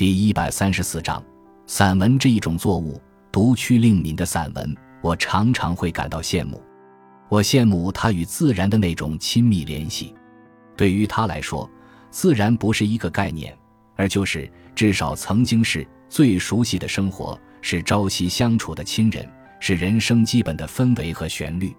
[0.00, 1.22] 第一百三十四章，
[1.66, 2.98] 散文这一种作物，
[3.30, 6.58] 读屈令敏的散文，我常常会感到羡慕。
[7.28, 10.14] 我羡慕他与自然的那种亲密联系。
[10.74, 11.70] 对于他来说，
[12.10, 13.54] 自然不是一个概念，
[13.94, 19.28] 而就是至少曾经是最熟悉的生活，是朝夕相处的亲人，
[19.60, 21.76] 是人生基本的氛围和旋律。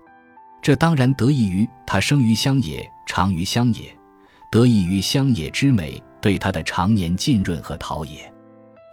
[0.61, 3.91] 这当然得益于他生于乡野，长于乡野，
[4.51, 8.31] 得益于乡野之美对他的常年浸润和陶冶。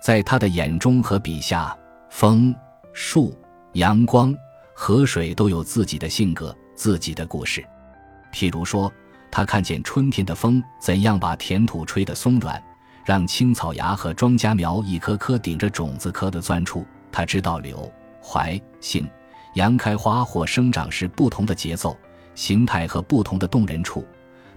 [0.02, 1.76] 在他的眼中和笔下，
[2.08, 2.54] 风、
[2.92, 3.36] 树、
[3.74, 4.34] 阳光、
[4.74, 7.64] 河水都有自己的性格、自己的故事。
[8.32, 8.90] 譬如说，
[9.30, 12.62] 他看见春天的风怎样把田土吹得松软，
[13.04, 17.90] 让青草芽和庄稼苗一颗颗顶着种子壳的钻出；他知道柳、
[18.22, 19.06] 槐、杏。
[19.54, 21.96] 杨开花或生长时不同的节奏、
[22.34, 24.06] 形态和不同的动人处，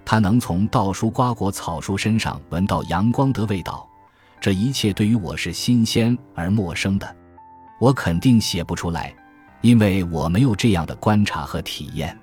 [0.04, 3.88] 他能从稻树、瓜果、草书身上闻到阳光的味道。
[4.40, 7.16] 这一切对于我是新鲜而陌生的，
[7.80, 9.14] 我肯定写不出来，
[9.60, 12.18] 因为我没有这样的观察和体验。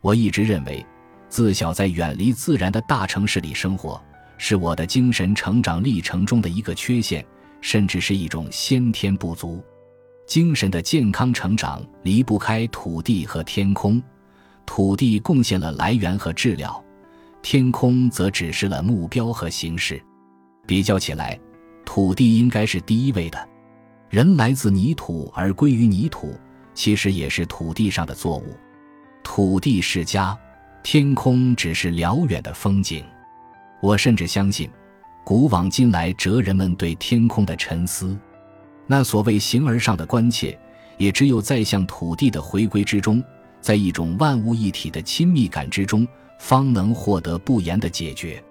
[0.00, 0.86] 我一直认为，
[1.28, 4.00] 自小在远离自然的大城市里生活，
[4.36, 7.26] 是我的精神成长历程中的一个缺陷，
[7.60, 9.60] 甚至是一种先天不足。
[10.28, 14.00] 精神的健康成长离不开土地和天空，
[14.64, 16.80] 土地贡献了来源和质料，
[17.42, 20.02] 天空则指示了目标和形式。
[20.66, 21.38] 比较起来，
[21.84, 23.48] 土地应该是第一位的。
[24.10, 26.34] 人来自泥土而归于泥土，
[26.74, 28.56] 其实也是土地上的作物。
[29.22, 30.36] 土地是家，
[30.82, 33.04] 天空只是辽远的风景。
[33.80, 34.68] 我甚至相信，
[35.24, 38.18] 古往今来哲人们对天空的沉思。
[38.86, 40.58] 那所谓形而上的关切，
[40.96, 43.22] 也只有在向土地的回归之中，
[43.60, 48.42] 在一种万物一体的亲密感之中，方能获得不言的解决。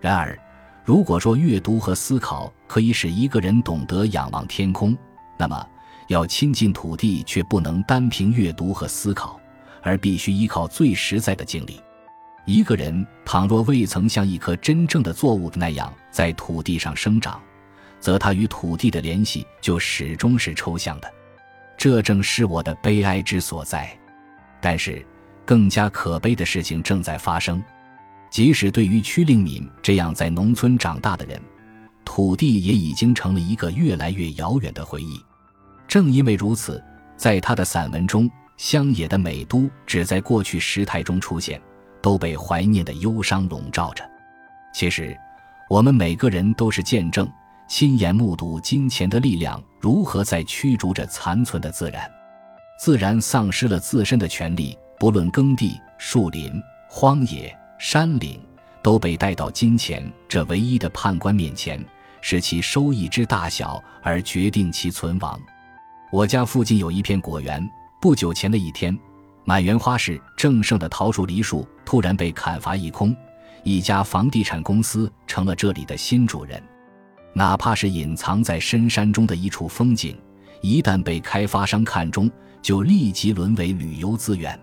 [0.00, 0.38] 然而，
[0.84, 4.96] 如果说阅读和思考可以使一个人懂得仰望天空，
[5.38, 5.66] 那么
[6.08, 9.40] 要亲近土地却不能单凭阅读和思考，
[9.80, 11.80] 而必须依靠最实在的经历。
[12.44, 17.40] 一个人倘若未曾像一棵真正的作物那样在土地上生长，
[18.00, 21.08] 则他与土地的联系就始终是抽象的，
[21.76, 23.88] 这正是我的悲哀之所在。
[24.60, 25.06] 但是，
[25.44, 27.62] 更加可悲的事情正在发生。
[28.30, 31.40] 即使对于屈令敏这样在农村长大的人，
[32.04, 35.22] 土地也已经成了一个越来越遥远的回忆。
[35.86, 36.82] 正因为如此，
[37.16, 41.60] 在他的散文中，乡野的美都只在过去时态中出现，
[42.00, 44.02] 都被怀念的忧伤笼罩着。
[44.72, 45.14] 其实，
[45.68, 47.30] 我们每个人都是见证。
[47.68, 52.10] 亲眼目睹金钱的力量如何在驱逐着残存的自然，
[52.78, 58.40] 自然丧失了自身的权利，不论耕地、树林、荒野、山岭，
[58.84, 61.84] 都被带到金钱这唯一的判官面前，
[62.20, 65.36] 使其收益之大小而决定其存亡。
[66.12, 67.68] 我家附近有一片果园，
[68.00, 68.96] 不久前的一天，
[69.44, 73.12] 满园花市正盛的桃树、梨树突然被砍伐一空，
[73.64, 76.62] 一家房地产公司成了这里的新主人。
[77.34, 80.16] 哪怕是隐藏在深山中的一处风景，
[80.60, 82.30] 一旦被开发商看中，
[82.62, 84.56] 就立即沦为旅游资源。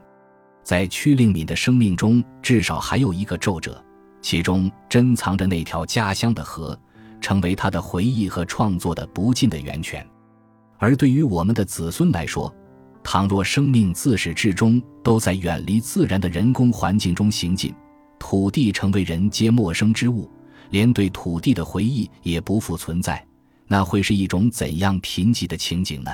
[0.69, 3.83] 在屈令敏的生命中，至少还有一个皱褶，
[4.21, 6.79] 其中珍藏着那条家乡的河，
[7.19, 10.07] 成为他的回忆和创作的不尽的源泉。
[10.77, 12.55] 而对于我们的子孙来说，
[13.03, 17.73] 倘若生命自始至终都在远离自然的人工环境中行进，
[18.19, 20.29] 土地成为人皆陌生之物。
[20.69, 23.25] 连对土地的回忆也不复存在，
[23.65, 26.11] 那会是一种怎样贫瘠的情景呢？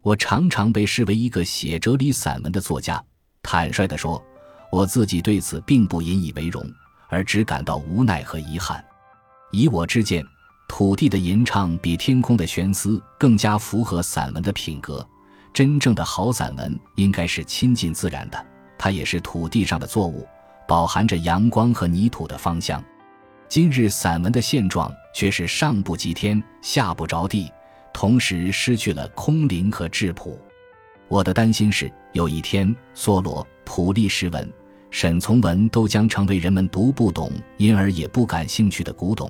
[0.00, 3.04] 我常常被视为一个写哲理散文的作家，
[3.42, 4.22] 坦率地说，
[4.70, 6.64] 我自己对此并不引以为荣，
[7.08, 8.84] 而只感到无奈和遗憾。
[9.50, 10.24] 以我之见，
[10.68, 15.04] 土地的吟唱比天空的悬思更加符合散文的品格。
[15.52, 18.46] 真正的好散文应该是亲近自然的，
[18.78, 20.24] 它也是土地上的作物，
[20.68, 22.80] 饱含着阳光和泥土的芳香。
[23.48, 27.50] 今日散文的现状却是上不及天，下不着地，
[27.92, 30.40] 同时失去了空灵和质朴。
[31.10, 34.48] 我的担心是，有一天，梭罗、普利什文、
[34.92, 39.28] 沈从文都将成为人们读不懂，因而也不感兴趣的古董。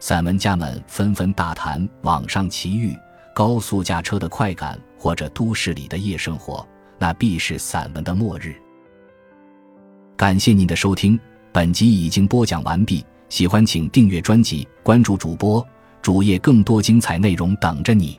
[0.00, 2.96] 散文家们纷纷大谈网上奇遇、
[3.34, 6.66] 高速驾车的快感，或者都市里的夜生活，
[6.98, 8.54] 那必是散文的末日。
[10.16, 11.20] 感谢您的收听，
[11.52, 13.04] 本集已经播讲完毕。
[13.28, 15.62] 喜欢请订阅专辑，关注主播
[16.00, 18.18] 主页，更多精彩内容等着你。